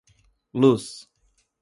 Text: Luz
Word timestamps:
Luz 0.61 1.07